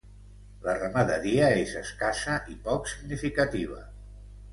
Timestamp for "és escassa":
1.65-2.39